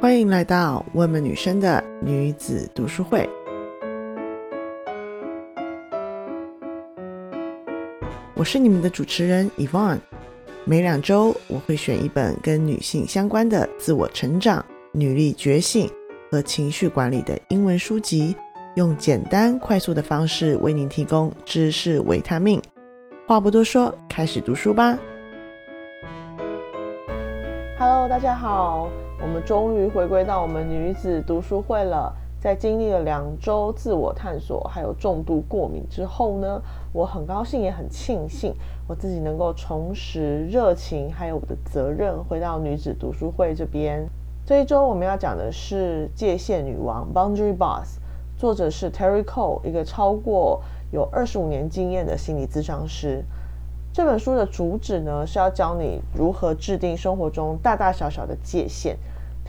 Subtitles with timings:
[0.00, 3.28] 欢迎来到问问女生的女子读书会。
[8.34, 9.98] 我是你们的主持人 Yvonne。
[10.64, 15.86] 每两周我会选一本跟女性相关的自我成长、女力觉醒
[16.30, 18.34] 和情绪管理的英文书籍，
[18.76, 22.58] 用简单快速的方式为您提供知识维他命。
[23.26, 24.98] 话不多说，开始读书吧。
[27.78, 28.90] Hello，大家好，
[29.22, 32.10] 我们终于回归到我们女子读书会了。
[32.40, 38.54] 在经历了两周自我探索，还有重度过敏之后呢，我很高兴，也很庆幸
[38.88, 44.08] 我自己能够重拾热情，还有我的责任，回到女子读书会这边。
[44.46, 47.98] 这一周我们要讲的是《界限女王》（Boundary Boss），
[48.38, 53.22] 作者是 Terry Cole，一个超过有二十五年经验的心理咨商师。
[53.92, 58.96] 这本书的主旨呢，是要教你如何制定生活中大大小小的界限。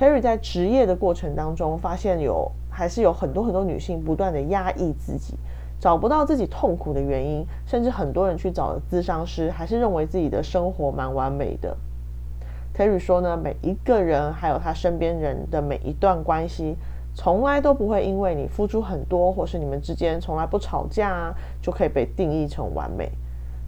[0.02, 5.36] Terry 在职业的过程当中，发现有还是有很多很多女性不断的压抑自己，
[5.80, 11.78] 找不到自己痛苦的原因，甚至很多人去找了咨商师，还是认为自己的生活蛮完美的。
[12.76, 16.76] Terry 说呢，每一个人还有他身边人的每一段关系，
[17.14, 23.12] 从来都不会因为你付出很多，或是你们之间从来不吵架，就可以被定义成完美。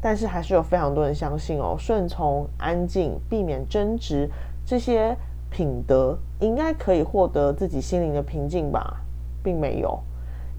[0.02, 4.28] 但是还是有非常多人相信哦，顺从、安静、避免争执
[4.66, 5.16] 这些
[5.54, 8.98] 品德，应该可以获得自己心灵的平静吧？
[9.44, 10.00] 并没有，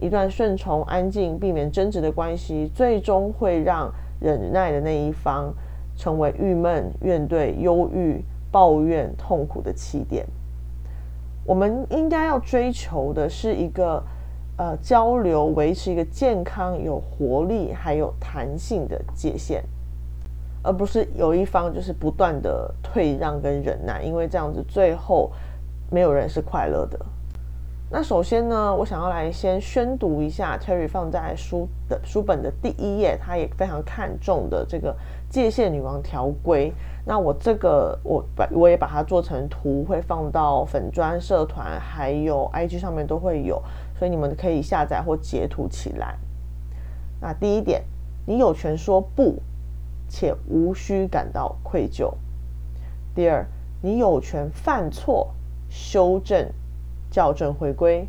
[0.01, 5.53] 一段顺从、安静、避免争执的关系，最终会让忍耐的那一方
[5.97, 10.25] 成为郁闷、怨怼、忧郁、抱怨、痛苦的起点。
[11.45, 14.01] 我们应该要追求的是一个。
[14.57, 19.65] 呃，交流维持一个健康、有活力还有弹性的界限，
[20.65, 25.31] 而不是有一方就是不断的退让跟忍耐，因为这样子最后
[25.91, 26.99] 没有人是快乐的。
[27.91, 34.97] 那首先呢，我想要来先宣读一下 Terry 放在书的书本的第一页，他也非常看重的这个
[35.29, 36.73] 界限女王条规。
[37.05, 43.63] 那我这个我把我也把它做成图，会放到粉砖社团还有 IG 上面都会有。
[43.97, 46.17] 所以你们可以下载或截图起来。
[47.21, 47.85] 那第一点，
[48.27, 49.41] 你有权说不，
[50.09, 52.15] 且无需感到愧疚。
[53.15, 53.47] 第二，
[53.83, 55.35] 你有权犯错、
[55.69, 56.53] 修正、
[57.11, 58.09] 校正、回归。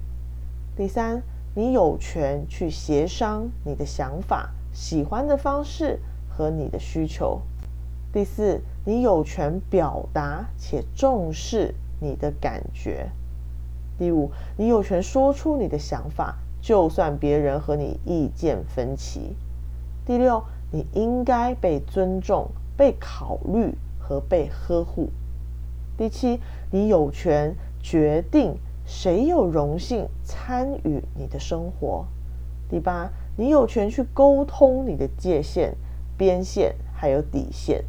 [0.76, 1.22] 第三，
[1.54, 7.42] 你有权去协商你的想法、喜欢的方式和你的需求。
[8.12, 13.10] 第四，你有权表达且重视你的感觉。
[13.98, 19.36] 第五，你有权说出你的想法，就算别人和你意见分歧。
[20.06, 20.44] 第六，
[20.76, 25.08] 你应该被尊重、被考虑和被呵护。
[25.98, 32.06] 第七，你有权决定谁有荣幸参与你的生活。
[32.70, 35.78] 第八，你有权去沟通你的界限、
[36.18, 37.86] 边线还有底线。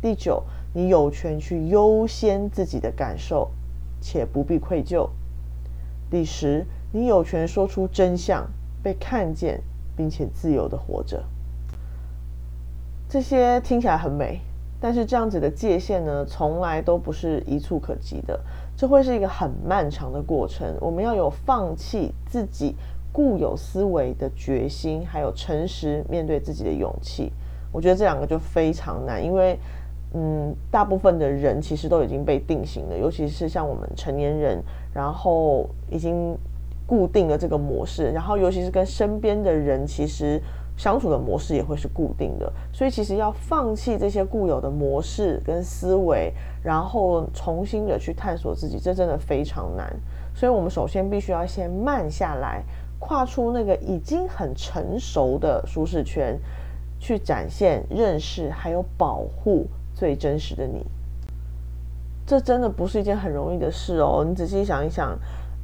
[0.00, 0.44] 第九，
[0.74, 3.50] 你有权去优先自己的感受。
[4.00, 5.08] 且不必愧疚。
[6.08, 8.46] 第十，你有权说出真相，
[8.80, 9.60] 被看见，
[9.96, 11.24] 并且自由的活着。
[13.16, 14.42] 这些听起来很美，
[14.78, 18.38] 但是这样子的界限呢，从来都不是一触可及的。
[18.76, 20.76] 这会是一个很漫长的过程。
[20.82, 22.76] 我们要有放弃自己
[23.10, 27.32] 固有思维的决心，还有诚实面对自己的勇气。
[27.72, 29.58] 我觉得这两个就非常难，因为。
[30.12, 34.62] 嗯，大部分的人其实都已经被定型了，尤其是像我们成年人，
[34.94, 36.36] 然后已经
[36.86, 40.40] 固定了这个模式，然后尤其是跟身边的人，其实
[40.76, 46.32] 相处的模式也会是固定的，所以其实要放弃这些固有的模式跟思维，
[46.62, 49.90] 然后重新的去探索自己，这真的非常难。
[50.34, 52.62] 所以我们首先必须要先慢下来，
[52.98, 56.38] 跨出那个已经很成熟的舒适圈，
[56.98, 59.66] 去展现、认识还有保护。
[59.94, 60.84] 最真实的你，
[62.26, 64.22] 这真的不是一件很容易的事哦。
[64.28, 65.18] 你仔细想一想，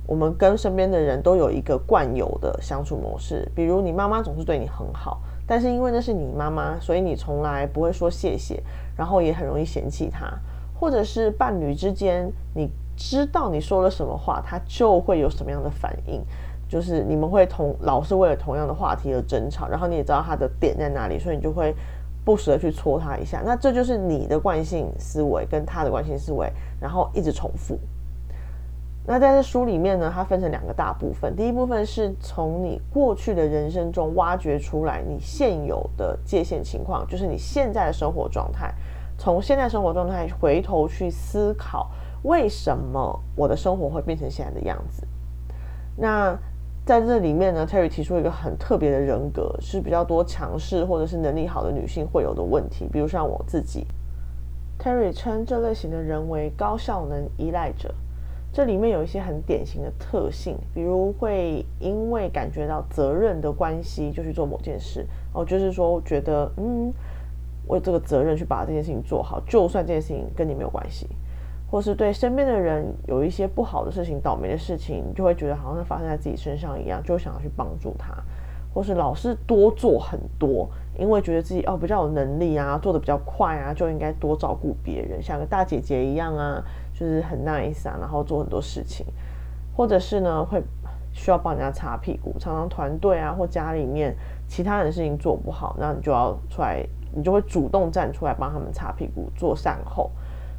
[0.07, 8.63] 我们跟身边的人都有一个惯有的相处模式，比如你妈妈总是对你很好，但是因为那是你妈妈，所以你从来不会说谢谢，
[8.97, 10.33] 然后也很容易嫌弃她。
[10.79, 16.23] 或者是伴侣之间，你知道你说了什么话，他就会有什么样的反应，
[16.69, 21.75] 就是你们会同老是为了同样的话题而争吵，然后你也知道他的点在哪里，所以你就会。
[22.25, 26.49] 不时的去戳他一下，那这就是你的惯性思维跟他的惯性思维，
[26.81, 27.77] 然后一直重复。
[29.05, 31.35] 那在这书里面呢，它分成两个大部分。
[31.35, 38.73] 第一部分是从你过去的人生中挖掘出来你现有的界限情况，就是你现在的生活状态。
[39.19, 41.91] 从现在生活状态回头去思考，
[42.23, 45.07] 为什么我的生活会变成现在的样子？
[45.97, 46.37] 那
[46.85, 53.87] 在这里面呢，Terry 提出一个很特别的人格，是比较多强势或者是能力好的女性会有的问题，比如像我自己。
[54.79, 57.95] Terry 称这类型的人为高效能依赖者，
[58.53, 66.93] 这里面有一些很典型的特性，比如会因为感觉到责任的关系就去做某件事，哦，就是说觉得嗯，
[67.69, 71.09] 为这个责任去把这件事情做好，就算这件事情跟你没有关系。
[71.71, 78.15] 或是对身边的人有一些不好的事情、倒霉的事情，就会觉得好像发生在自己身上一样，就想要去帮助他，
[78.75, 89.07] 或是老是多做很多，因为觉得自己哦比较有能力啊，做的比较快啊，就应该多照顾别人，像个大姐姐一样啊，就是很 nice 啊，然后做很多事情，
[89.77, 90.63] 或者是呢会
[91.13, 94.15] 需要帮人家擦屁股，常常团队啊或家里面
[94.47, 96.85] 其他人的事情做不好，那你就要出来，
[97.15, 100.11] 你就会主动站出来帮他们擦屁股，做善后。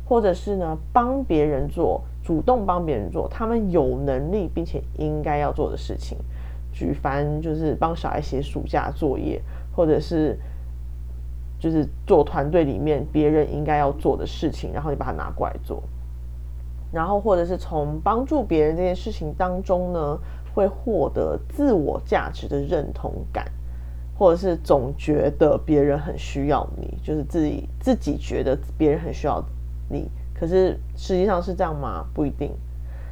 [0.05, 6.17] 或者是呢，帮别人做，主动帮别人做他们有能力并且应该要做的事情，
[6.73, 9.41] 举凡就是帮小孩写暑假作业，
[9.73, 10.37] 或者是
[11.57, 15.81] 就是做团队里面别人应该要做的事情，然后你把它拿过来做，
[16.93, 20.17] 然后或者是从帮助别人这件事情当中呢，
[20.53, 23.45] 会获得自我价值的认同感，
[24.15, 29.43] 或者是总觉得别人很需要你，就是自己自己觉得别人很需要。
[29.89, 32.05] 你可是实际上是这样吗？
[32.13, 32.51] 不一定。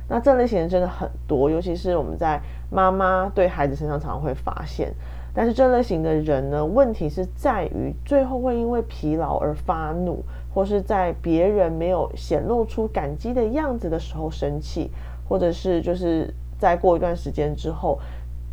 [0.08, 4.94] 那这类型人真的很多，尤其是我们在妈妈对孩子身上常常会发现。
[5.34, 10.22] 但是这类型的人呢，问题是在于最后会因为疲劳而发怒，
[10.54, 14.92] 或是在别人没有显露出感激的样子的时候生气，
[15.28, 18.00] 或者是就是在过一段时间之后，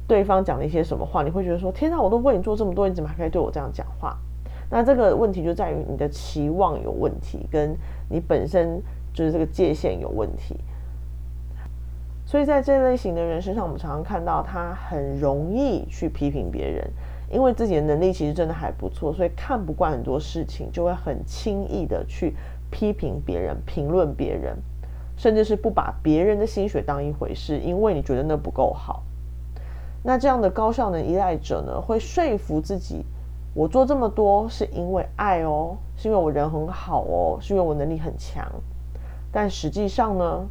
[0.07, 4.17] 对方讲了一些什么话，你会觉得说：天哪，我都为你做这么多，你怎么还可以对我这样讲话？
[4.71, 7.77] 那这个问题就在于你的期望有问题，跟
[8.09, 10.57] 你本身就是这个界限有问题。
[12.27, 16.87] 所以在这类型的人身上，我们常常看到他很容易去批评别人，
[17.31, 22.35] 因为自己的能力其实真的还不错，所以看不惯很多事情，就会很轻易的去
[22.71, 24.57] 批评别人、评论别人，
[25.17, 29.03] 甚至是不把别人的心血当一回事，因为你觉得那不够好。
[30.03, 33.05] 那这样的高效能依赖者呢，会说服自己。
[33.55, 38.47] 我做这么多是因为爱哦，是因为我人很好哦，是因为我能力很强。
[39.33, 40.47] 但实际上呢，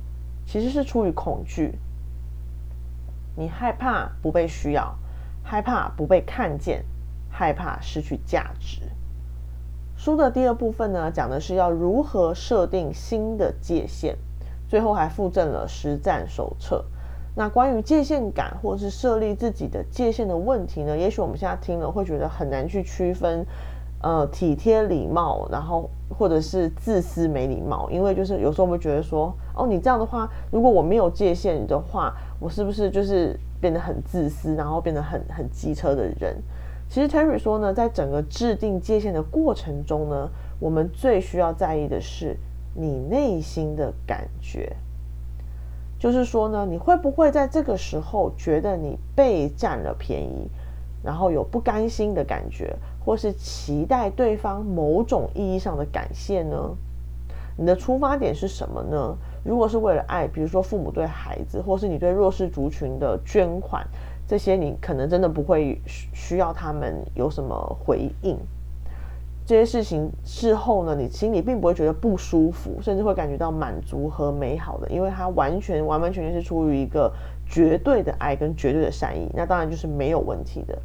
[0.45, 1.79] 其实是出于恐惧。
[3.35, 4.93] 你害怕不被需要，
[5.49, 6.83] 害怕不被看见，
[7.29, 8.81] 害怕失去价值。
[9.95, 14.17] 书的第二部分呢，讲的是要如何设定新的界限，
[14.67, 16.83] 最后还附赠了实战手册。
[17.33, 20.97] 那关于界限感或是设立自己的界限的问题呢？
[20.97, 23.45] 也许我们现在听了会觉得很难去区分，
[24.01, 36.41] 呃，体贴礼貌，然后或者是自私没礼貌，因为就是有时候我们觉得说，哦，你这样的话，如果我没有界限的话，我是不是就是变得很自私，然后变得很很机车的人？
[36.89, 42.37] 其实 Terry 说呢，在整个制定界限的过程中呢，我们最需要在意的是
[42.73, 44.75] 你内心的感觉。
[45.99, 50.47] 就是说呢，你会不会在这个时候觉得你被占了便宜，
[51.03, 56.75] 然后有不甘心的感觉，或是期待对方某种意义上的感谢呢？
[57.57, 59.17] 你的出发点是什么呢？
[59.47, 63.87] 如果是为了爱，比如说父母对孩子，或是你对弱势族群的捐款，
[64.27, 68.37] 这些你可能真的不会需要他们有什么回应。
[69.45, 77.09] 这些事情事后呢，你心里并不会觉得不舒服，甚至会感觉到满足和美好的，因为它完全完完全全是出于一个
[77.45, 80.77] 绝对的爱跟绝对的善意，那当然就是没有问题的。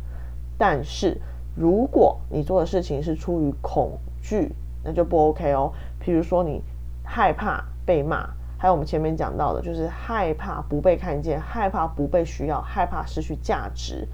[0.56, 1.20] 但是
[1.56, 4.52] 如果你做的事情是出于恐惧，
[4.84, 5.72] 那就不 OK 哦。
[6.00, 6.62] 譬如说你
[7.02, 8.30] 害怕被骂，
[8.62, 14.06] 还有我们前面讲到的，就是害怕不被看见，害怕不被需要，害怕失去价值，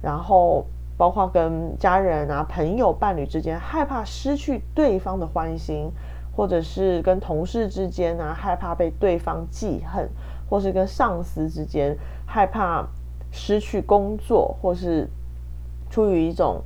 [0.00, 0.64] 然后。
[0.96, 5.90] 包括跟家人啊、朋友、伴侣之间害怕失去对方的欢心，
[6.36, 10.06] 或者是跟同事之间啊害怕被对方记恨，
[10.46, 12.86] 或是跟上司之间害怕
[13.30, 15.08] 失去工作，或是
[15.88, 16.60] 出于一种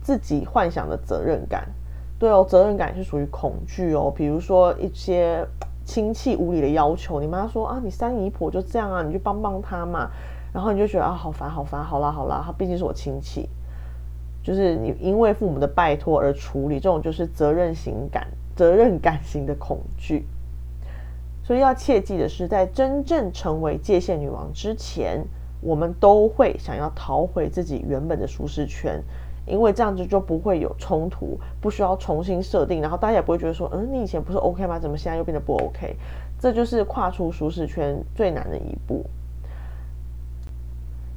[0.00, 1.68] 自己幻想的责任感。
[2.16, 4.08] 对哦，责任感是属于恐惧哦。
[4.08, 5.44] 比如说一些
[5.84, 10.10] 亲戚无理的要求，你妈说啊，你三姨婆就这样啊，你就帮帮她嘛，
[10.52, 13.48] 然后你就觉得啊，好烦好烦，好啦好啦，她毕竟是我亲戚。
[14.42, 20.26] 就是你因为父母的拜托而处理，这种就是责任型感、责任感型的恐惧。
[21.42, 25.24] 所以要切记的是，在真正成为界限女王之前，
[25.62, 29.02] 我们都会想要逃回自己原本的舒适圈，
[29.46, 34.78] 因为这样子就不会有冲突，不需要重新设定，然后大家也不会觉得说，嗯，你以前不是 OK 吗？
[34.78, 35.96] 怎么现在又变得不 OK？
[36.38, 39.04] 这就是跨出舒适圈最难的一步。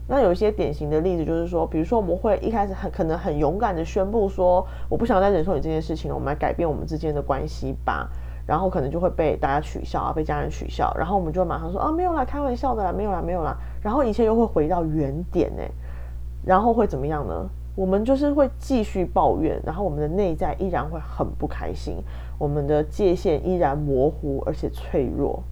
[0.09, 8.09] 那有一些典型的例子，就是说，比如说我们会一开始很可能很勇敢的宣布说，我不想再忍受你这件事情了，我们来改变我们之间的关系吧。
[8.45, 13.53] 然后可能就会被大家取笑啊，被家人取笑，然后我们就马上说啊，没有啦，开玩笑的啦，没有啦，没有啦。
[13.81, 15.63] 然后一切又会回到原点呢，
[16.45, 17.49] 然后会怎么样呢？
[17.77, 22.03] 我们就是会继续抱怨，然后我们的内在依然会很不开心，
[22.39, 25.43] 我们的界限依然模糊而且脆弱。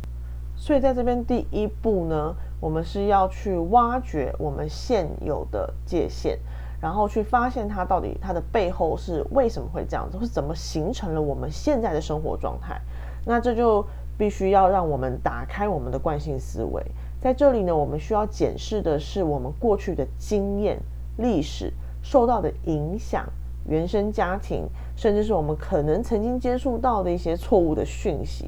[0.56, 6.40] 所以在这边第一步呢，我们是要去挖掘我们现有的界限。
[6.82, 12.80] 然后去发现它到底它的背后是为什么会这样子，是怎么形成了我们现在的生活状态。
[13.24, 13.84] 那这就
[14.18, 16.84] 必须要让我们打开我们的惯性思维。
[17.20, 20.80] 在这里呢，我们需要检视的是我们过去的经验、
[21.18, 21.72] 历史
[22.06, 23.26] 受到的影响、
[23.68, 28.46] 原生家庭，甚至是我们可能曾经接触到的一些错误的讯息。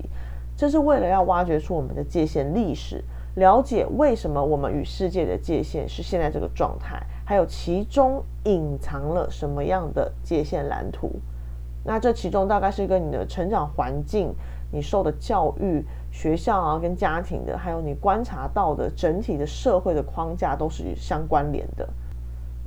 [0.55, 3.03] 这是为了要挖掘出我们的界限历史。
[3.33, 11.11] 了解为什么我们与世界的界限是现在这个状态，还有其中隐藏了什么样的界限蓝图？
[11.83, 14.33] 那这其中大概是跟你的成长环境、
[14.71, 21.87] 你受的教育、学校啊，跟家庭的，还有你观察到的整体的社会的框架都是相关联的。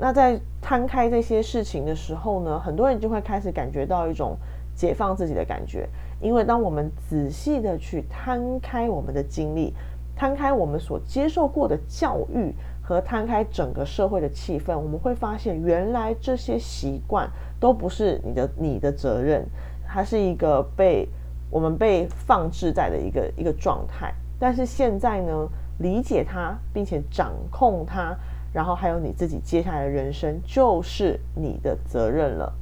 [0.00, 4.37] 那在摊开这些事情的时候呢，很多人就会开始感觉到一种
[4.75, 5.87] 解放自己的感觉，
[6.21, 9.75] 因为当我们仔细的去摊开我们的经历。
[10.16, 17.26] 摊开我们所接受过的教育和摊开整个社会的气氛，我们会发现，原来这些习惯
[17.59, 19.47] 都不是你的你的责任，
[19.88, 21.09] 它是一个被
[21.50, 24.12] 我们被放置在的一个一个状态。
[24.38, 28.14] 但是现在呢，理解它，并且掌控它，
[28.52, 32.52] 然后还有你自己接下来的人生，就是你的责任了。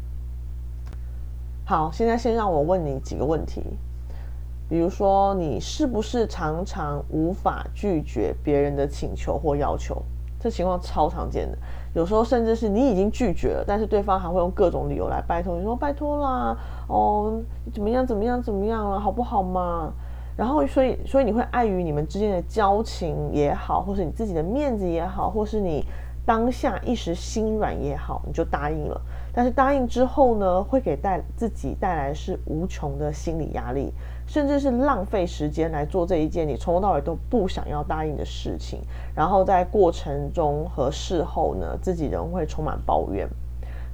[1.65, 3.63] 好，现在先让我问你几个问题。
[4.69, 10.03] 比如说，你是不是常常无法拒绝别人的请求或要求？
[10.39, 11.59] 这情况超常见的。
[11.95, 17.41] 有时候甚至是你已经拒绝了，但是对方还会用各种理由来拜托你说：“拜托啦，哦，
[17.73, 19.93] 怎么样怎么样怎么样了，好不好嘛？”
[20.39, 25.85] 然后，所以，所以你会碍于你们之间的交情也好，或是你自己的面子也好，或是你
[26.25, 29.01] 当下一时心软也好，你就答应了。
[29.35, 33.93] 但是答应之后呢，会给带自己带来是无穷的心理压力。
[34.29, 38.81] 甚至是浪费时间来做这一件你从头到尾都不想要答应的事情，
[39.17, 43.29] 然后在过程中和事后呢，自己仍会充满抱怨。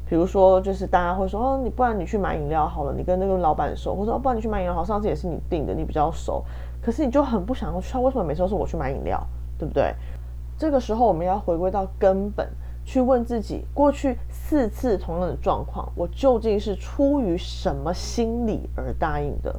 [0.06, 6.44] 比如说，就是大家会说：“哦，你不然你去买饮料好了，你跟那个老板熟，或者说不然你去买饮料好，上次也是你订的，你比较熟。”
[6.82, 9.26] 可是你就很不想要去，为什么每次都是我去买饮料，
[9.58, 9.94] 对不对？
[10.58, 12.46] 这个时候我们要回归到根本，
[12.84, 19.58] 去问自己：过去四次同样的状况，我究竟是出于什么心理而答应的？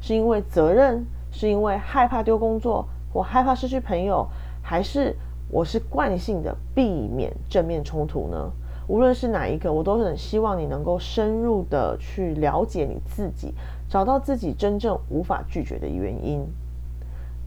[0.00, 4.28] 是因为责任，是因为害怕丢工作，我害怕失去朋友，
[4.62, 5.16] 还是
[5.50, 8.52] 我是惯性的避免正面冲突呢？
[8.88, 13.54] 无论是哪一个，我都很希望你能够深入的去了解你自己，
[13.88, 16.40] 找到自己真正无法拒绝的原因。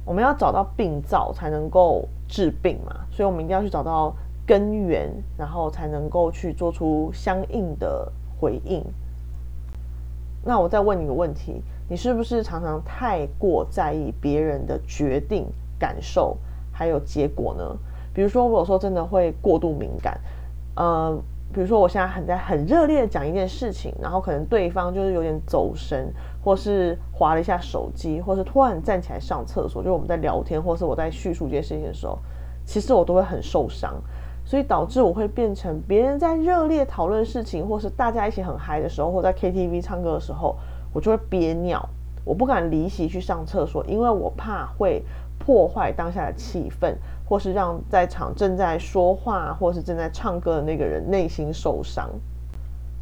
[0.05, 8.83] 我们要找到病灶，才能够治病嘛，所以我们一定要去找到根源，然后才能够去做出相应的回应。
[10.45, 11.61] 那我再问你个问题。
[11.89, 15.45] 你是不是常常太过在意别人的决定、
[15.77, 16.37] 感受
[16.71, 17.77] 还有结果呢？
[18.13, 20.17] 比如说，我有时候真的会过度敏感，
[20.77, 21.21] 呃，
[21.53, 32.17] 比如说我现在很在很热烈的讲一件事情，然后可能对方就是有点走神，或是划了一下手机，或是突然站起来上厕所，就我们在聊天，或是我在叙述这件事情的时候，
[32.65, 34.01] 其实我都会很受伤，
[34.45, 40.57] 所以导致我会变成别人在热烈讨论事情，或是大家一起很嗨的时候，或在 KTV 唱歌的时候。
[40.93, 41.81] 我就会憋尿，
[42.25, 45.01] 我不敢离席去上厕所，因为我怕会
[45.39, 46.93] 破坏当下的气氛，
[47.31, 52.09] 或是让在场正在说话或是正在唱歌的那个人内心受伤。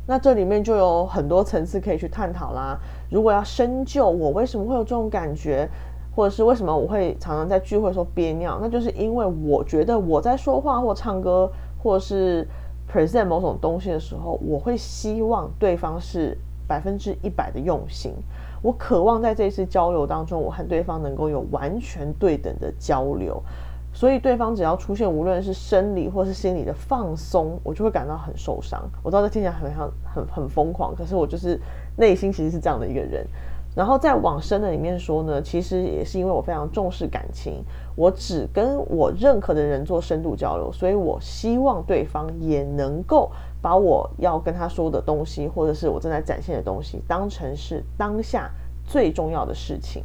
[0.05, 2.77] 那这里面就有很多层次可以去探讨啦。
[3.09, 5.67] 如果要深究我为什么会有这种感觉，
[6.15, 12.47] 或者是为什么我会常常在聚会时候憋尿，那就是因为我觉得我在说话或唱歌，或是
[12.87, 16.37] present 某种东西的时候，我会希望对方是。
[16.69, 18.13] 百分之一百的用心，
[18.61, 23.41] 我渴望在这次交流当中，我和对方能够有完全对等的交流。
[23.91, 28.81] 所以对方只要出现，无论是生理或是心理的放松，我就会感到很受伤。
[29.03, 31.59] 我知道这听起来很像很很疯狂，可是我就是
[31.97, 33.25] 内心其实是这样的一个人。
[33.75, 37.63] 然后在往深的里面说呢，其实也是因为我非常重视感情，
[37.95, 43.31] 我只跟我认可的人做深度交流，所以我希望对方也能够
[43.61, 48.49] 把我要跟他说的东西，或者是我正在展现的东西，当成是当下
[48.85, 50.03] 最重要的事情。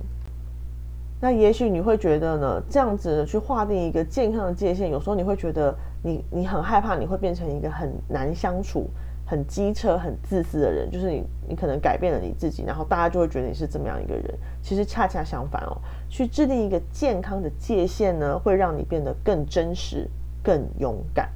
[1.24, 8.90] 那也许你会觉得呢，这样子去划定一个健康的界限，有时候你会觉得你你很害怕，你会变成一个很难相处、
[9.24, 10.90] 很机车、很自私的人。
[10.90, 14.24] 就是你你可能改变了你自己，然后大家就会觉得你是这么样一个人。
[14.60, 20.06] 其实恰恰相反哦，去制定一个健康的界限呢，会让你变得更真实、
[20.42, 21.30] 更勇敢。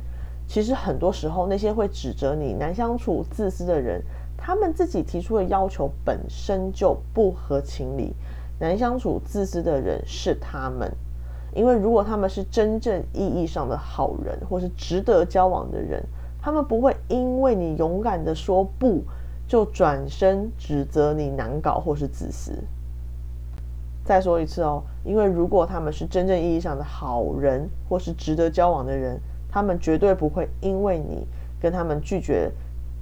[0.47, 4.03] 其实很多时候，那些会指责你难相处、自私的人，
[4.37, 8.13] 他们自己提出的要求本身就不合情理。
[8.59, 10.93] 难相处、自私的人是他们，
[11.55, 16.05] 因为如果他们是真正意义上的好人，或是值得交往的人，
[16.41, 19.03] 他们不会因为你勇敢的说不，
[19.47, 22.53] 就转身指责你难搞或是自私。
[24.05, 31.27] 再说一次哦，因为如果他们是真正意义上的好人，或是值得交往的人，他们绝对不会因为你
[31.61, 32.51] 跟他们拒绝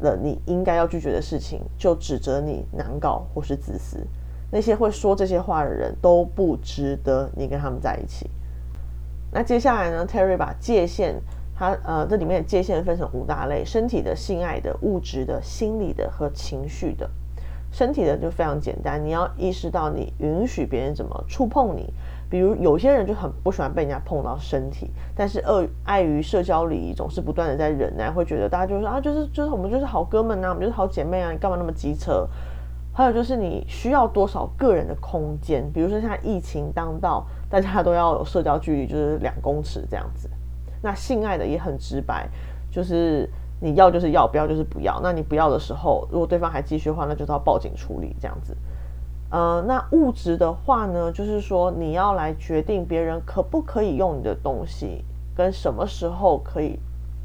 [0.01, 4.05] 了你应该要拒绝的事情，就指责你难搞或是自私。
[4.51, 8.31] 那些会说这些话的人都不值得你跟他们在一起。
[9.33, 11.17] 那接下来呢？Terry 把界限，
[11.55, 17.11] 它呃这里面的界限分成五大类：身体的、性爱的、物质的、心理的和情绪的。
[17.73, 21.93] 身体的就非常简单，你要意识到你允许别人怎么触碰你。
[22.31, 32.27] 比如有些人就很不喜欢被人家碰到身体，但是碍碍于社交礼仪，总是不断的在忍耐，会觉得大家就说啊，就是就是我们就是好哥们呐，我们就是好姐妹啊，你干嘛那么机车？
[32.97, 35.71] 还有就是你需要多少个人的空间？
[35.71, 40.31] 比如说像疫情当道，大家都要有社交距离，就是两公尺这样子。
[40.81, 42.27] 那性爱的也很直白，
[42.71, 43.29] 就是
[43.61, 44.99] 你要就是要，不要就是不要。
[45.03, 48.57] 那你不要的时候，如果对方还继续的话，那就是要报警处理这样子。
[49.29, 55.05] 呃，那物质的话呢，就是说你要来决定别人可不可以用你的东西，
[55.37, 56.79] 跟什么时候可以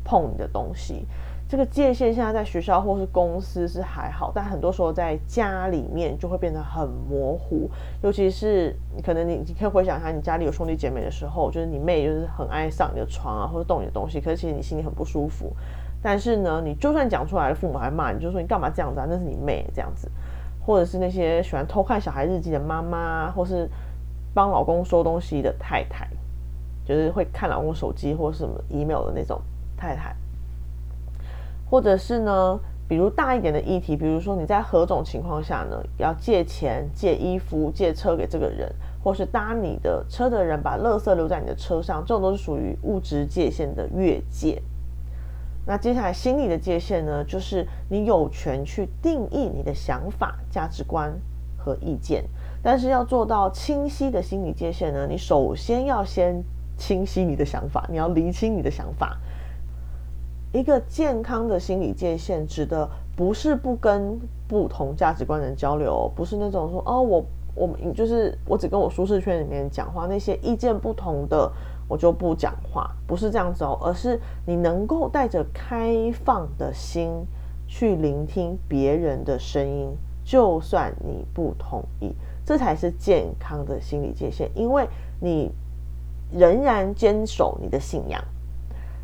[0.04, 1.08] 碰你的东西。
[1.52, 7.70] 这个界限现在在学校或是公司是还好，但很多时候在家里面就会变得很模糊。
[8.02, 15.54] 尤其是可能你你可以回想一下，你家里有兄弟姐妹的时候，就是你妹就是很爱上你的床啊，或者动你的东西，可是其实你心里很不舒服。
[16.02, 19.06] 但是呢，你就算讲出来，父母还骂你，就说你干嘛这样子啊？
[19.10, 20.10] 那是你妹这样子，
[20.66, 23.70] 或者是那些喜欢偷看小孩日记的妈妈，或是
[24.34, 26.08] 帮老公收东西的太太，
[26.86, 29.42] 就是会看老公手机或是什么 email 的那种
[29.76, 30.16] 太太。
[31.72, 38.70] 或者是呢，比如大一点的议题，比如说你在何种情况下呢，要借钱、借衣服、借车给这个人，
[39.02, 44.62] 或是搭你的车的人把垃圾留在你的车上，这种都是属于物质界限的越界。
[45.66, 51.18] 那接下来心理的界限呢，就是你有权去定义你的想法、价值观
[51.56, 52.26] 和意见，
[52.62, 56.44] 但是要做到清晰的心理界限呢，你首先要先
[56.76, 59.18] 清晰你的想法，你要厘清你的想法。
[60.54, 71.50] 一个健康的心理界限，指的不是不跟不同价值观的人交流，不是那种说哦，我我就是我只跟我舒适圈里面讲话，那些意见不同的
[71.88, 77.10] 我就不讲话，不是这样子哦，而是你能够带着开放的心
[77.68, 79.90] 去聆听别人的声音，
[80.26, 82.14] 就算你不同意，
[82.46, 84.86] 这才是健康的心理界限，因为
[85.22, 85.50] 你
[86.30, 88.22] 仍然坚守你的信仰。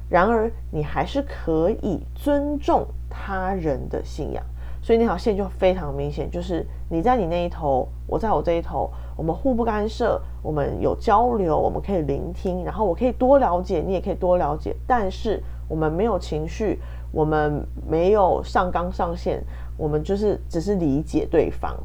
[0.09, 4.43] 然而，你还是可以尊重他人的信仰，
[4.81, 16.79] 所以那条线就非常明显，就是你在你那一头，我在我这一头，我们互不干涉，我们有交流，我们可以聆听，然后我可以多了解，你也可以多了解，但是我们没有情绪，
[17.11, 19.43] 我们没有上纲上线，
[19.75, 21.75] 我们就是只是理解对方。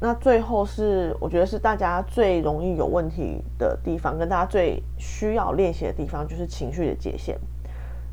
[0.00, 7.36] 那最后是，我觉得是大家最容易有问题的地方，跟大家最需要练习的地方，就是情绪的界限。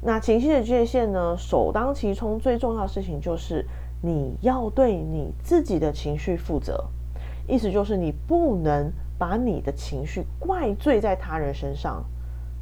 [0.02, 3.66] 那情绪的界限呢，首当其冲最重要的事情就是
[4.02, 6.86] 你要对你自己的情绪负责，
[7.48, 12.04] 意思就是你不能把你的情绪怪罪在他人身上，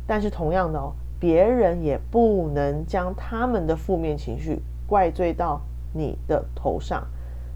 [0.05, 5.61] 但是同样的哦，别人也不能将他们的负面情绪怪罪到
[5.93, 7.07] 你的头上。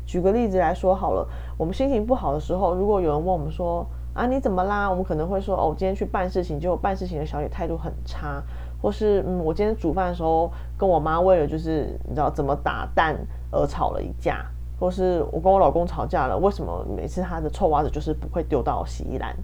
[0.08, 4.90] 举个例子来说好了，我们心情不好的时候，如果有人问我们说啊你怎么啦？
[4.90, 8.42] 我们可能会说哦，今天去办事情，结果办事情的小姐态度很差，
[8.82, 13.18] 或是嗯，我今天煮饭的时候跟我妈为了就是你知道怎么打蛋
[13.52, 14.46] 而吵了一架，
[14.80, 19.36] 或是我跟我老公吵架了，为什么每次他的臭袜子就是不会丢到洗衣篮，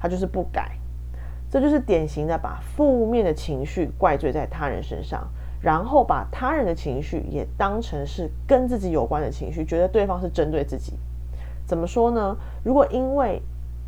[0.00, 0.78] 他就是不改，
[1.50, 5.28] 这就是典型的把负面的情绪怪罪在他人身上。
[5.62, 10.94] 然后把他人的情绪也当成是跟自己有关的情绪，觉得对方是针对自己。
[11.64, 12.36] 怎么说呢？
[12.64, 13.40] 如果因为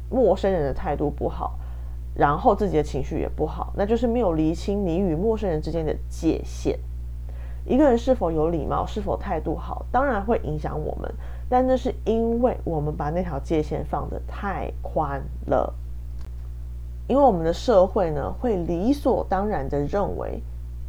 [0.09, 1.59] 陌生人的态度不好，
[2.15, 6.79] 然后自己的情绪也不好，那就是没有厘清你与陌生人之间的界限。
[7.67, 11.13] 一个人是否有礼貌，是否态度好，当然会影响我们，
[11.49, 15.75] 但那是因为我们把那条界限放得太宽了。
[17.09, 20.41] 因为我们的社会呢，会理所当然的认为，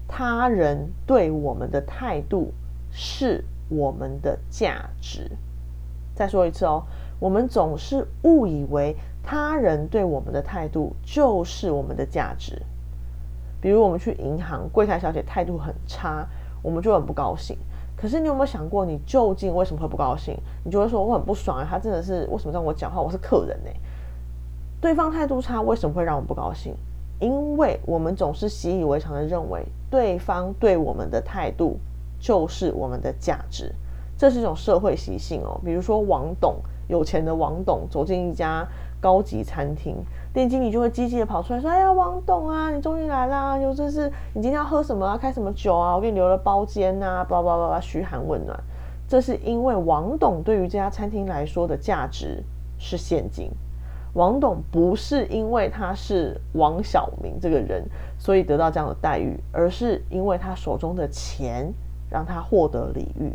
[0.07, 2.53] 他人对我们的态度
[2.91, 5.31] 是我们的价值。
[6.13, 6.83] 再说一次哦，
[7.19, 12.61] 我们总是误以为他人对我们的态度就是我们的价值。
[13.59, 16.27] 比如我们去银行，柜台小姐态度很差，
[16.61, 17.57] 我们就很不高兴。
[17.97, 20.37] 可是你有没有想过，你究竟为什么会不高兴？
[20.63, 23.01] 你就会说我很不爽啊，他真的是为什么让我讲话？
[23.01, 23.71] 我是客人呢。
[24.79, 26.75] 对方态度差，为什么会让我不高兴？
[27.19, 31.77] 因为我们总是习以为常的认为，对方对我们的态度
[32.19, 33.73] 就是我们的价值，
[34.17, 35.59] 这是一种社会习性哦。
[35.63, 36.55] 比如说，王董
[36.87, 38.67] 有钱的王董走进一家
[38.99, 39.95] 高级餐厅，
[40.33, 43.57] 店经理就会积极的跑出来说：“哎呀，王董啊，你终于来啦！
[43.57, 45.17] 有这是你今天要喝什么啊？
[45.17, 45.95] 开什么酒啊？
[45.95, 48.59] 我给你留了包间呐！”叭叭叭叭，嘘寒问暖。
[49.07, 52.43] 这是因为王董对于这家餐厅来说的价值
[52.77, 53.51] 是现金。
[54.15, 57.85] 王董不是因为他是王小明这个人，
[58.17, 61.71] 所以得到这样的待遇，而是因为他手中的钱
[62.09, 63.31] 让他获得礼遇。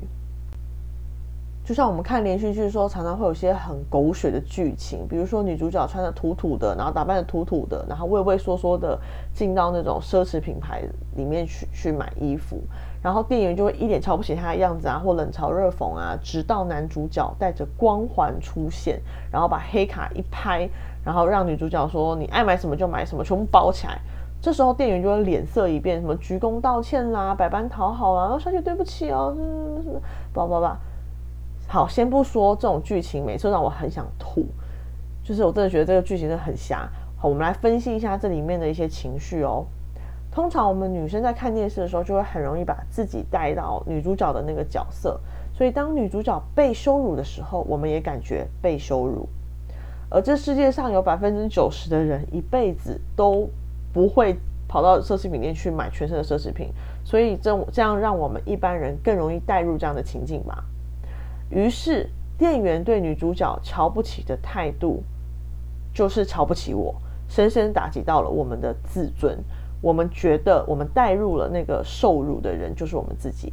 [1.63, 8.99] 就像我们看连续剧的时候，常常会有些很狗血的剧情，比如说女主角穿的土土的，然后打扮的土土的，然后畏畏缩缩的
[9.35, 10.83] 进到那种奢侈品牌
[11.15, 12.59] 里面去去买衣服，
[13.03, 19.01] 然后店员就会一脸瞧不起他的样子啊，或冷嘲热讽啊，直到男主角带着光环出现，
[19.33, 20.69] 然后把黑卡一拍，
[21.05, 23.99] 然后让女主角说你爱买什么就买什么，全部包起来。
[24.43, 30.01] 这时候店员就会脸色一变，什么鞠躬道歉啦，百般讨好啦，小姐对不起哦，什么什么，
[30.33, 30.79] 叭叭叭。
[31.69, 34.45] 好，先不说这种剧情，每次让我很想吐，
[35.23, 36.89] 就是我真的觉得这个剧情真的很瞎。
[37.17, 39.65] 好，我们来分析一下这里面的一些情绪哦。
[40.33, 45.21] 通常我们女生在看电视的时候，就会很容易把自己带到女主角的那个角色，
[45.53, 49.29] 所以当女主角被羞辱的时候，我们也感觉被羞辱。
[50.09, 53.49] 而这世界上有百分之九十的人一辈子都
[53.93, 54.37] 不会
[54.69, 56.73] 跑到奢侈品店去买全身的奢侈品，
[57.05, 60.65] 所以这这样让我们一般人更容易带入这样的情境吧。
[61.49, 65.03] 于是，店员对女主角瞧不起的态度，
[65.93, 66.95] 就是瞧不起我，
[67.29, 69.37] 深深打击到了我们的自尊。
[69.81, 73.53] 我们觉得我们带入了那个受辱的人，就是我们自己。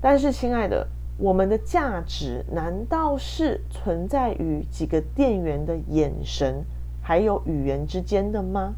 [0.00, 0.86] 但是，亲爱的，
[1.18, 6.64] 我们的价值难道是存在于几个店员的眼神
[7.02, 8.74] 还有语言之间的吗？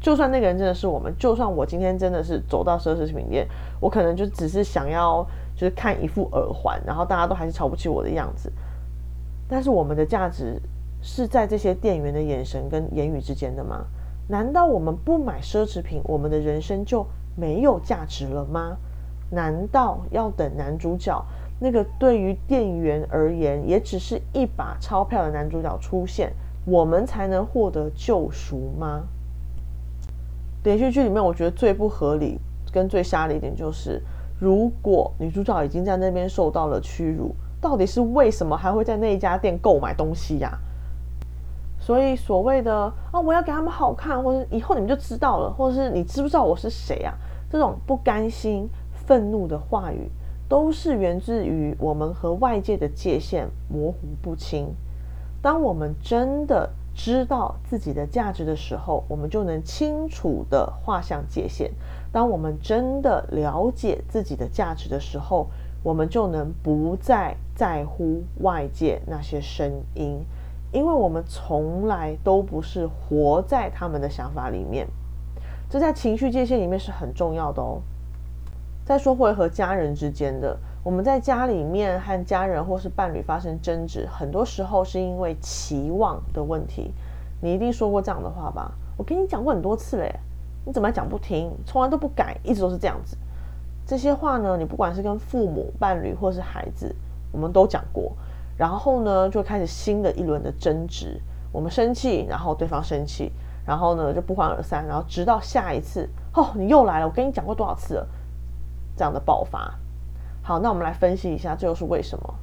[0.00, 3.48] 就算那个人真的是我们，就算我今天真的是走到奢侈品店，
[3.80, 5.26] 我可能就只是想要。
[5.56, 8.52] 就是看一副耳环，然后大家都还是瞧不起我的样子。
[9.46, 10.60] 但是我们的价值
[11.00, 13.86] 是在这些店员的眼神跟言语之间的吗？
[14.28, 17.06] 难道我们不买奢侈品，我们的人生就
[17.36, 18.76] 没有价值了吗？
[19.30, 21.24] 难道要等男主角
[21.60, 26.32] 那个对于店员而言也只是一把钞票的男主角出现，
[26.64, 29.02] 我们才能获得救赎吗？
[30.62, 32.38] 连续剧里面，我觉得最不合理
[32.72, 34.02] 跟最瞎的一点就是。
[34.40, 40.58] 如果女主角已经在那边受到了屈辱，到底是为什么还会在那一家店购买东西呀？
[41.84, 47.12] 所以所谓的啊，我要给他们好看，或者以后你们就知道了，或者是你知不知道我是谁啊？
[47.50, 48.66] 这种不甘心、
[49.06, 50.10] 愤怒的话语，
[50.48, 54.74] 都是源自于我们和外界的界限模糊不清。
[55.42, 61.70] 当我们真的知道自己的价值的时候，我们就能清楚的画向界限。
[62.10, 65.48] 当我们真的了解自己的价值的时候，
[65.82, 70.24] 我们就能不再在乎外界那些声音，
[70.74, 74.88] 因为我们从来都不是活在他们的想法里面。
[75.70, 77.80] 这在情绪界限里面是很重要的哦。
[78.84, 86.92] 再说回和家人之间的，我们在家里面和家人或是伴侣发生争执，很多时候是因为期望的问题。
[87.40, 88.72] 你一定说过这样的话吧？
[88.96, 90.12] 我跟你讲过很多次嘞。
[90.66, 93.16] 你怎么讲不听，从来都不改，一直都是这样子。
[93.86, 96.92] 这些话呢，你不管是跟父母、伴侣或是孩子，
[97.30, 98.12] 我们都讲过。
[98.56, 101.20] 然后呢，就开始新的一轮的争执。
[101.52, 103.32] 我们生气，然后对方生气，
[103.64, 108.08] 然后呢就不欢而散，然后直到下一次，哦，你又来了，我跟你讲过多少次了，
[108.96, 109.72] 这样的爆发。
[110.42, 112.34] 好，那我们来分析一下，这又是为什么？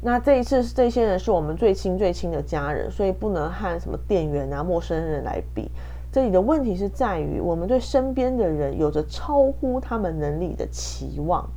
[0.00, 5.70] 那这一次，这些人是我们最亲最亲的家人，所以不能和什么店员啊、陌生人来比。
[6.12, 11.48] 这里的问题是在于，我们对身边的人有着超乎他们能力的期望。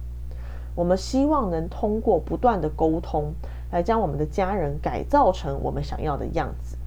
[0.77, 3.33] 我们希望能通过不断的沟通，
[3.71, 6.77] 来将我们的家人改造成我们想要的样子。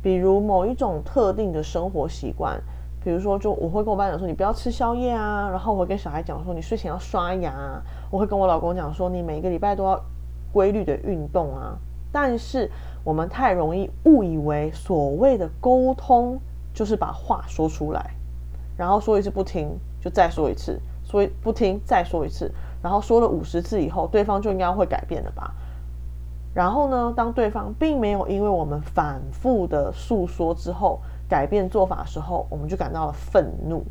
[0.00, 2.62] 比如某一种特定的生活习惯，
[3.02, 5.48] 比如说，就我会跟我班长说，你不要吃宵夜啊。
[5.50, 7.82] 然后我会跟小孩讲说，你睡前要刷牙。
[8.12, 10.00] 我会跟我老公讲说，你每个礼拜都要
[10.52, 11.76] 规律的运动啊。
[12.12, 12.70] 但是
[13.02, 16.40] 我们太容易误以为所谓的沟通
[16.72, 18.14] 就是把话说出来，
[18.76, 25.54] 然后说一次不听就再说一次，所以不听再说一次，然后说了五十次以后，对方就应该会改变了吧？
[26.52, 33.84] 然后呢，当对方并没有因为我们反复的诉说之后改变做法的时候，我们就感到了愤怒。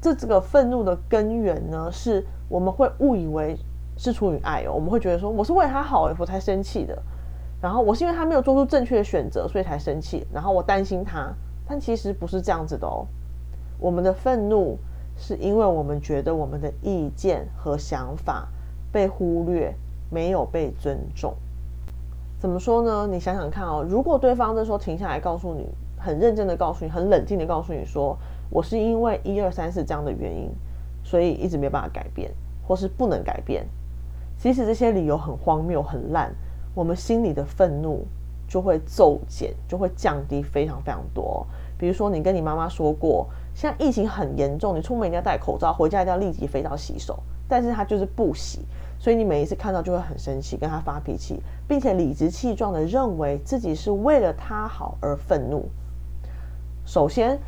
[0.00, 3.58] 这这个愤怒的根源呢，是我们会误以为
[3.96, 7.02] 是出于爱哦，我们会觉得说我是为他好我才生气的，
[7.60, 11.32] 然后我是因为他没有做出正确的选择，所以才生气，然后我担心他，
[11.66, 13.06] 但其实不是这样子的哦。
[13.78, 14.78] 我们的愤怒
[15.16, 18.48] 是因为我们觉得我们的意见和想法
[18.90, 19.74] 被忽略，
[20.10, 21.34] 没有被尊重。
[22.38, 23.06] 怎么说呢？
[23.10, 28.16] 你想想看哦，如果对方这时候停下来告诉你，很认真的告诉你，很冷静的告诉你说。
[28.50, 30.50] 我是因为一二三四这样的原因，
[31.02, 32.30] 所以一直没办法改变，
[32.68, 33.66] 或是不能改变。
[34.36, 36.30] 即使这些理由很荒谬、很烂，
[36.74, 38.04] 我们心里的愤怒
[38.46, 41.46] 就会骤减，就会降低非常非常多。
[41.78, 43.26] 比如说，你跟你妈妈说过，
[43.62, 48.66] 现在疫情很严重，你出门一定要戴口罩，回家一定要立即飞到洗手，但是他就是不洗，
[48.98, 55.68] 所以你每一次看到就会很生气，跟他发脾气，并且理直气壮的认为自己是为了他好而愤怒。
[56.84, 57.38] 首先。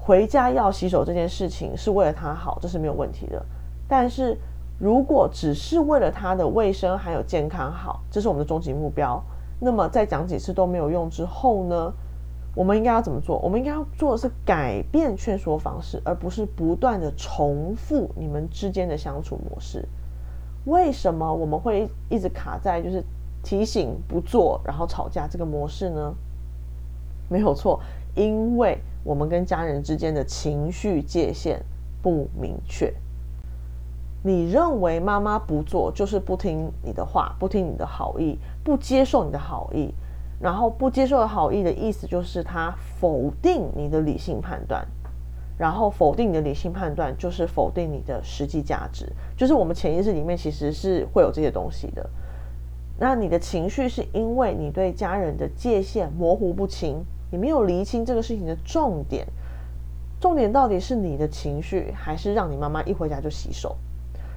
[0.00, 3.44] 回家要洗手这件事情是为了他好，这是没有问题的。
[3.86, 4.34] 但是
[4.78, 9.22] 如果只是为了他的卫生还有健康好，这是我们的终极目标，
[9.60, 11.92] 那么在讲几次都没有用之后呢？
[12.58, 13.38] 我们应该要怎么做？
[13.38, 19.86] 我们应该要做的是改变劝说方式，而不是不断的重复你们之间的相处模式。
[20.64, 23.04] 为什么我们会一直卡在就是
[23.44, 26.12] 提醒不做，然后吵架这个模式呢？
[27.28, 27.80] 没有错，
[28.16, 28.76] 因为。
[29.04, 31.62] 我们跟家人之间的情绪界限
[32.02, 32.92] 不明确。
[34.22, 39.94] 你认为妈妈不做就是不听你的话，不听你的好意，不接受你的好意，
[40.40, 44.86] 然后不接受的好意的意思就是他否定你的理性判断，
[45.58, 52.08] 然后否定你的理性判断就是否定你的实际价值，就是我们潜意识里面其实是会有这些东西的。
[52.98, 57.04] 那你的情绪是因为你对家人的界限模糊不清。
[57.30, 59.26] 你没有厘清这个事情的重点，
[60.18, 63.76] 重点到底是你的情绪，还是让你妈妈一回家就洗手？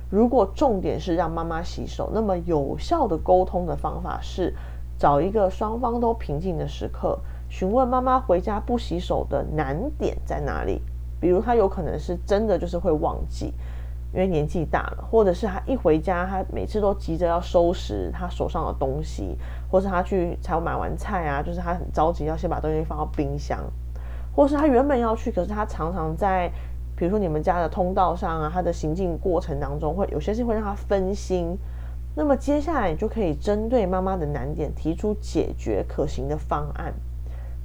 [0.09, 4.53] 如果重点是让妈妈洗手，那么有效的沟通的方法是
[5.01, 7.17] 找一个双方都平静的时刻，
[7.49, 10.79] 询问妈妈回家不洗手的难点在哪里。
[11.19, 13.51] 比如她有可能是真的就是会忘记。
[14.13, 19.35] 因为年纪大了，或者是他一回家，他每次都急着要收拾他手上的东西，
[19.71, 23.57] 或是他去才买完菜啊，就是他很着急要先把东西放到冰箱，
[24.35, 26.51] 或是他原本要去，可是他常常在，
[26.95, 31.57] 比如说你们家的通道上啊，他的行进过程当中会有些事会让他分心。
[32.13, 36.93] 那么接下来你就可以针对妈妈的难点提出解决可行的方案，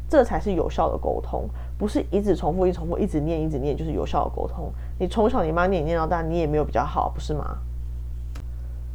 [0.08, 1.48] 这才是有效的沟通。
[1.78, 4.72] 不是一直重复、一重复、一直念、一直念，就是有效的沟通。
[4.98, 7.58] 你从小你妈念念到大，你也没有比较好，不是吗？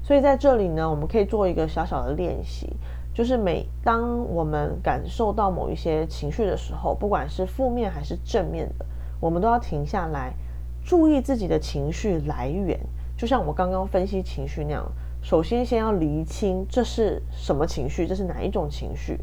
[0.02, 2.76] 所以在这里呢，我们可以做一个小小的练习，
[3.14, 8.86] 就是每当我们感受到某一些情绪的时候，不管是负面还是正面的，
[9.20, 10.34] 我们都要停下来，
[10.84, 12.80] 注意自己的情绪来源。
[13.16, 19.20] 就像我刚刚分析情绪那样，首先先要厘清这是什么情绪，这是哪一种情绪，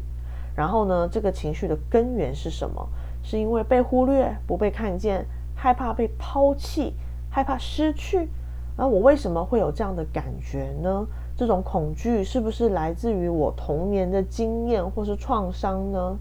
[0.55, 2.87] 然后呢，这个情绪的根源是什么？
[3.21, 6.95] 是因为被忽略、不被看见，害怕被抛弃，
[7.29, 8.29] 害怕失去。
[8.77, 11.05] 而我为什么会有这样的感觉呢？
[11.35, 16.17] 这种恐惧是不是来自于我童年的经验或是创伤呢？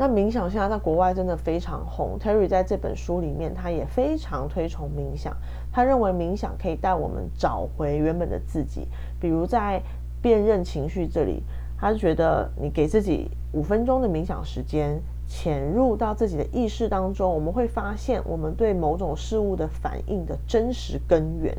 [0.00, 2.18] 那冥想现在在国外真的非常红。
[2.18, 5.36] Terry 在这本书里面，他也非常推崇冥想。
[5.70, 8.88] 他认为冥想可以带我们找回原本的自己，
[9.20, 9.82] 比如在
[10.22, 11.42] 辨认情绪这里，
[11.78, 14.98] 他觉得你给自己五分钟的冥想时间。
[15.28, 21.56] 潜入到自己的意识当中，我们会发现我们对某种事物的反应的真实根源。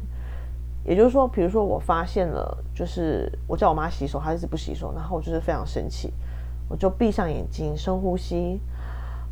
[0.84, 6.12] 也就是说，比如说我发现了，就是我叫我妈洗手，她一直不洗手，然后我就是非常生气，
[6.72, 8.62] 我就闭上眼睛，深呼吸，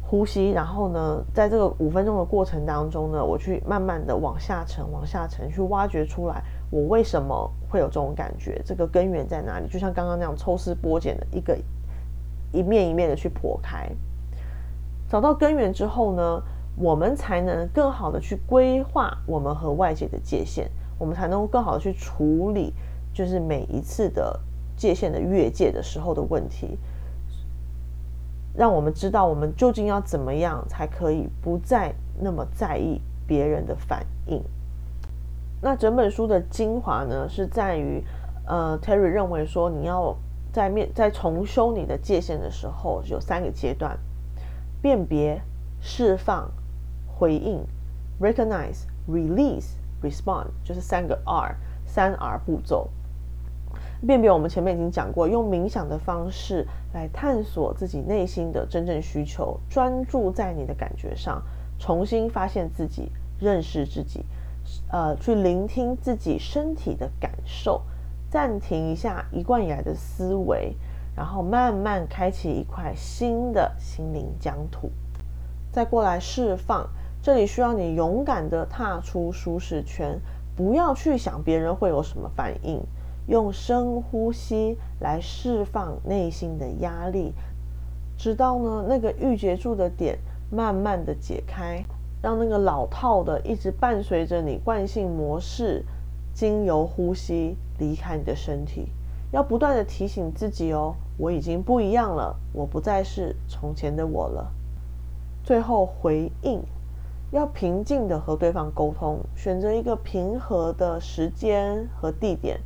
[0.02, 9.70] 呼吸，然后呢，在这个五分钟的过程当中呢，我去慢慢的往下沉，往下沉，去挖掘出来我为什么会有这种感觉，这个根源在哪里？
[9.70, 11.58] 就像刚刚那样抽丝剥茧的一个
[12.52, 13.90] 一面一面的去剖开。
[15.08, 16.44] 找到根源之后呢，
[16.76, 22.74] 我们才能更好的去规划我们和外界的界限，我们才能够更好的去处理，
[23.14, 24.38] 就是每一次的
[24.76, 26.78] 界限的越界的时候的问题，
[28.56, 34.44] 让我们知道我们究竟要怎么样才可以不再那么在意别人的反应。
[35.62, 38.04] 那整本书的精华呢，是在于，
[38.46, 40.16] 呃，Terry 认为说，你要
[40.52, 43.98] 在面在重修你的界限的时候，有三个阶段：
[44.82, 45.42] 辨别、
[45.80, 46.50] 释放、
[47.08, 47.66] 回应
[48.22, 52.90] （recognize、release、respond），就是三个 R，三 R 步骤。
[54.06, 61.44] 辨别我们前面已经讲过，用冥想的方式来探索自己内心的真正需求，专注在你的感觉上，
[61.78, 64.26] 重新发现自己，认识自己，
[64.90, 67.82] 呃，去聆听自己身体的感受，
[68.30, 70.76] 暂停一下一贯以来的思维，
[71.14, 74.90] 然后慢慢开启一块新的心灵疆土，
[75.72, 76.90] 再过来释放。
[77.22, 80.18] 这里需要你勇敢的踏出舒适圈，
[80.56, 82.82] 不要去想别人会有什么反应。
[83.30, 87.32] 用深呼吸来释放内心的压力，
[88.18, 90.18] 直到呢那个郁结住的点
[90.50, 91.86] 慢慢的解开，
[92.24, 95.86] 让那个老套的一直伴随着你惯性模式，
[96.34, 98.88] 经由呼吸离开你的身体。
[99.32, 104.52] 要不断的提醒自己哦，我已经不一样了，我不再是从前的我了。
[105.44, 106.64] 最后回应，
[107.30, 112.60] 要平静的和对方沟通，选择一个平和的时间和地点。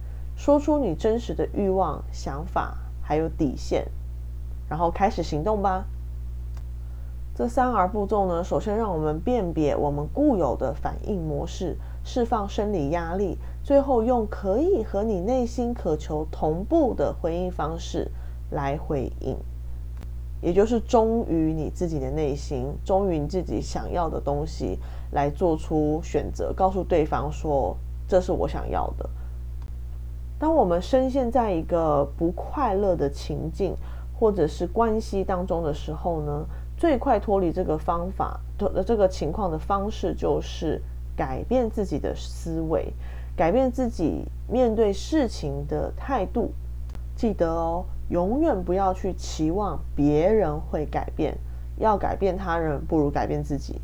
[0.44, 3.88] 说出你真实的欲望、想法，还有底线，
[4.68, 5.86] 然后开始行动吧。
[7.34, 18.12] 这三 R 步骤呢，首先让我们辨别我们固有的反应模式，释放生理压力，最后用可以和你内心渴求同步的回应方式
[18.52, 19.38] 来回应，
[20.42, 24.78] 也就是忠于你自己的内心，忠于你自己想要的东西，
[25.12, 27.78] 来做出选择，告诉对方说
[28.10, 29.10] ：“这是我想要的。”
[30.44, 33.74] 当我们深陷在一个不快乐的情境
[34.14, 40.82] 或者是关系当中的时候呢，最快脱离这个方法的这个情况的方式，就是
[41.16, 42.92] 改变自己的思维，
[43.38, 46.52] 改变自己面对事情的态度。
[47.16, 51.38] 记得哦，永远不要去期望别人会改变，
[51.78, 53.80] 要改变他人，不如改变自己。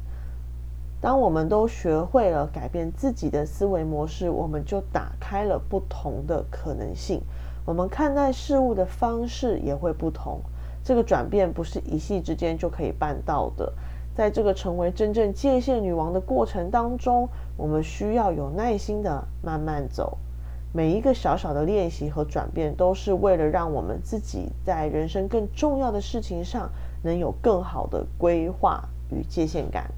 [1.01, 7.21] 当我们都学会了改变自己的思维模式，我们就打开了不同的可能性。
[7.65, 10.41] 我们看待事物的方式也会不同。
[10.83, 13.71] 这个转变不是一夕之间就可以办到的。
[14.13, 20.17] 在这个成为真正界限女王的过程当中，我们需要有耐心的慢慢走。
[20.73, 26.69] 每一个小小的练习和转变，都是为了让我们自己在人生更重要的事情上，
[27.03, 29.89] 能有更好的规划与界限感。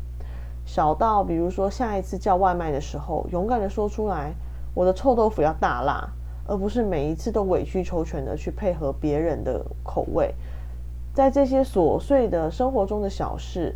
[0.66, 4.34] 小到比如说下一次叫外卖的时候，勇敢的说出来，
[4.74, 6.10] 我的臭豆腐要大辣，
[6.48, 10.34] 而不是每一次都委曲求全的去配合别人的口味。
[11.14, 13.76] 在这些琐碎的生活中的小事，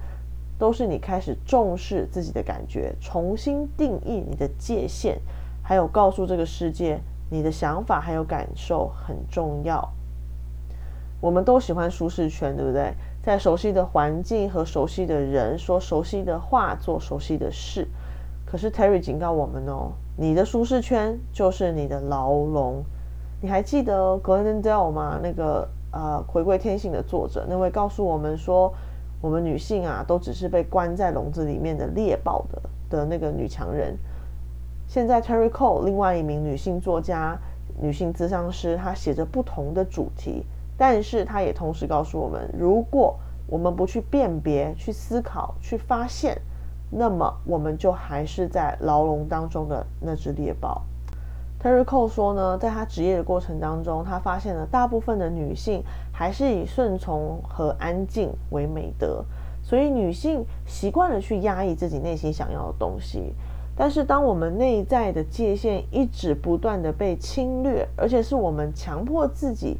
[0.58, 5.18] 都是你开始重视自己的感觉，重新定义你的界限，
[5.62, 9.92] 还有告诉这个世界，你的想法还有感受很重要。
[11.20, 12.94] 我们都喜欢舒适圈，对不对？
[13.26, 17.88] 在熟悉的环境和熟悉的人说熟悉的话，做熟悉的事。
[18.46, 22.84] 可是 Terry 警告我们哦，你的舒适圈就是你的牢笼。
[23.42, 25.20] 你还记得 Glendale 吗？
[25.24, 28.72] 那个呃，回归天性的作者，那位告诉我们说，
[29.22, 32.62] 我们女性啊，都只是被关在笼子里面的猎豹的
[32.92, 33.98] 的那个女强人。
[34.88, 37.36] 现在 Terry Cole 另外一名女性作家、
[37.82, 40.46] 女性咨商师，她写着不同的主题。
[40.78, 46.38] 但是他也同时告诉我们，如果我们不去辨别、去思考、去发现，
[46.90, 50.82] 那么我们就还是在牢笼当中的那只猎豹。
[51.62, 59.24] Terry Cole 说呢，在他职业的过程当中，他发现了大部分的女性还是以顺从和安静为美德，
[59.64, 63.34] 所以女性习惯了去压抑自己内心想要的东西。
[63.76, 69.80] 但是，当我们内在的界限一直不断的被侵略，而且是我们强迫自己。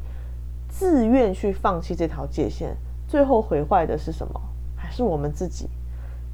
[0.78, 2.76] 自愿去放弃这条界限，
[3.08, 4.38] 最后毁坏的是什么？
[4.76, 5.70] 还是我们自己？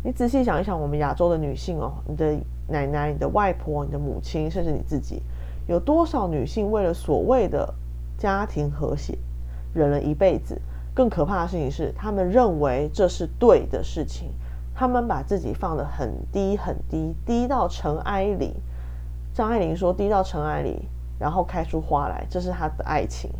[0.02, 5.22] 你仔细想一想，我们亚洲的女性哦，你的奶奶、你的外婆、你的母亲，甚至你自己，
[5.68, 7.72] 有多少女性为了所谓的
[8.18, 9.16] 家庭和谐，
[9.72, 10.60] 忍了一辈子？
[10.92, 14.32] 更可怕的事情是，他们认为这是对的事情，
[14.74, 18.56] 他们把自己放得很低很低，低到尘埃里。
[19.32, 23.30] 张爱玲说：“低到尘埃里，然后开出花来，这是她的爱情。”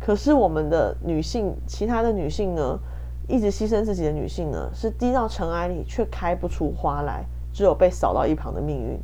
[0.00, 2.78] 可是我们的女性，其他的女性呢，
[3.26, 8.98] 一直牺牲自己的女性呢，是低到尘埃里却开不出花来，只有被扫到一旁的命运。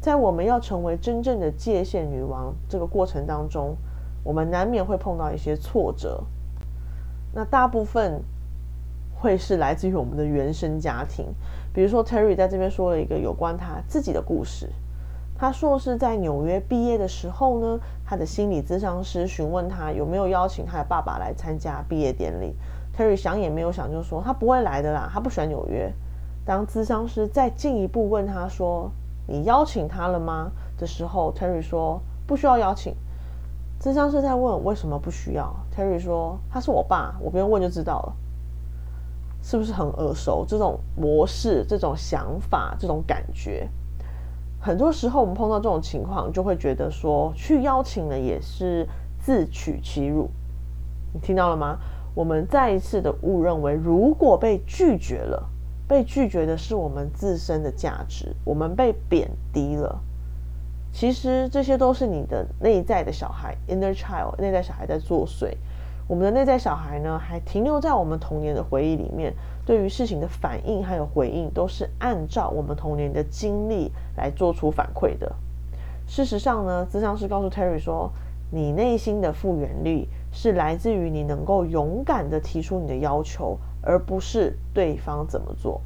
[0.00, 3.76] 在我们要成为真正的界限女王这个过程当中，
[4.22, 6.22] 我们难免会碰到一些挫折。
[7.34, 8.22] 那大部分
[9.14, 11.26] 会是来自于我们的原生家庭，
[11.74, 14.70] 比如说 Terry 在这边说了一个有关他自己的故事。
[15.38, 22.54] 他硕士在纽约毕业的时候呢，他的心理咨商师询问他有没有邀请他的爸爸来参加毕业典礼。
[22.96, 25.92] Terry 想也没有想就说他不会来的啦，他不喜欢纽约。
[26.44, 28.90] 当咨商师再进一步问他说
[29.28, 32.94] ：“你邀请他了吗？”的时候，Terry 说：“不需要邀请。”
[33.78, 38.16] 咨商师在问为什么不需要，Terry 说：“他是我爸，我不用问就知道了。”
[39.42, 40.44] 是不是很耳熟？
[40.48, 43.68] 这种模式、这种想法、这种感觉。
[44.66, 48.84] 很多时候，我们碰到这种情况，就会觉得说，去邀请呢也是
[49.16, 50.28] 自取其辱。
[51.14, 51.78] 你听到了吗？
[52.16, 55.48] 我们再一次的误认为，如果被拒绝了，
[55.86, 60.00] 被拒绝的是我们自身的价值，我们被贬低了。
[60.92, 65.56] 其实这些都是你的内在的小孩 （inner child） 内在小孩在作祟。
[66.08, 69.32] 我们的内在小孩呢，还停留在我们童年的回忆里面。
[69.66, 75.34] 对于事情的反应还有回应，都是按照我们童年的经历来做出反馈的。
[76.06, 78.12] 事实上呢，咨商师告诉 Terry 说，
[78.52, 85.80] 你内心的复原力是来自于你能够勇敢的提出你的要求，而不是对方怎么做。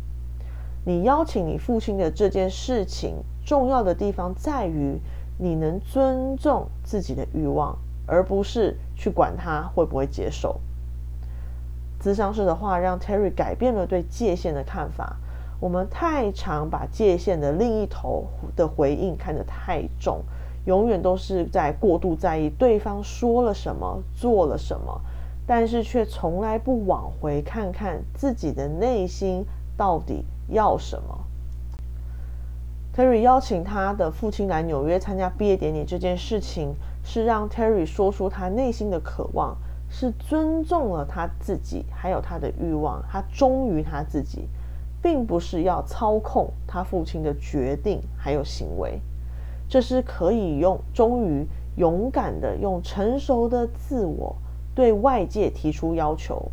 [0.84, 3.16] 你邀请你父亲的这件事情，
[3.46, 5.00] 重要的地方在于
[5.38, 10.60] 你能尊重自己的欲望，而不是去管他会不会接受。
[12.02, 15.16] 咨商师的话让 Terry 改变了对界限的看法。
[15.60, 18.24] 我们太常把界限的另一头
[18.56, 20.22] 的回应看得太重，
[20.64, 25.02] 永远都是在过度在意对方说了什么、做了什么，
[25.46, 29.44] 但是却从来不往回看看自己的内心
[29.76, 31.18] 到底要什么。
[32.96, 36.74] Terry 邀请他的父亲来纽约参加毕业典礼这件事情，
[37.04, 39.58] 是让 Terry 说出他内心的渴望。
[39.92, 44.48] 是尊重了他自己，还有他的欲望，他忠于他自己，
[45.02, 49.00] 并不是要操控他父亲的决定还有行为。
[49.68, 51.44] 这是可以用忠于、
[51.76, 54.36] 勇敢的、用成熟的自我
[54.76, 56.50] 对外界提出要求，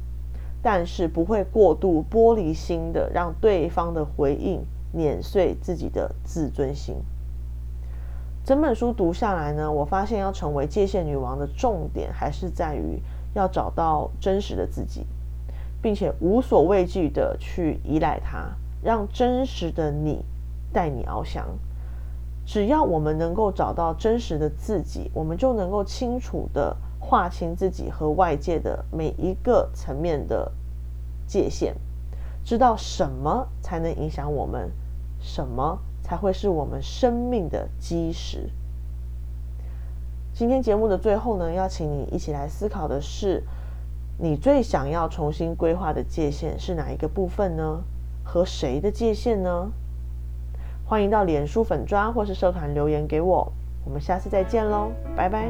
[0.63, 6.95] 但是不会过度玻璃心的让对方的回应碾碎自己的自尊心。
[8.43, 12.99] 整本书读下来呢，我发现要成为界限女王的重点还是在于。
[13.37, 15.05] 要找到真实的自己，
[15.81, 18.49] 并且无所畏惧的去依赖他，
[18.83, 20.25] 让真实的你
[20.73, 21.47] 带你翱翔。
[22.45, 30.51] 只要我们能够找到真实的自己，我们就能够清楚的划清自己和外界的每一个层面的
[31.25, 31.75] 界限，
[32.43, 34.71] 知道什么才能影响我们，
[35.19, 38.49] 什么才会是我们生命的基石。
[40.37, 43.41] 今天节目的最后呢，邀请你一起来思考的是，
[44.19, 47.81] 你最想要重新规划的界限是哪一个部分呢？
[48.23, 49.71] 和谁的界限呢？
[50.85, 53.51] 欢迎到脸书粉砖或是社团留言给我，
[53.83, 55.49] 我们下次再见喽，拜拜。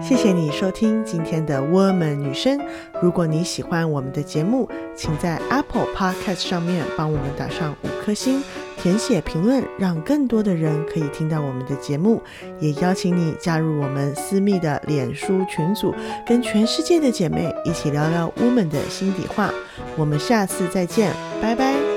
[0.00, 2.58] 谢谢你收听今天的 Woman 女生。
[3.02, 8.40] 如果你喜欢我们的节目，请在 Apple Podcast 上面帮我们打上五颗星。
[8.84, 12.22] 填写评论，让更多的人可以听到我们的节目。
[12.60, 15.94] 也邀请你加入我们私密的脸书群组，
[16.26, 19.50] 跟全世界的姐妹一起聊聊 woman 的心底话。
[19.96, 21.10] 我们下次再见，
[21.40, 21.93] 拜拜。